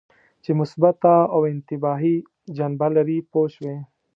چې 0.43 0.51
مثبته 0.59 1.13
او 1.33 1.39
انتباهي 1.53 2.15
جنبه 2.57 2.87
لري 2.95 3.17
پوه 3.31 3.47
شوې!. 3.55 3.75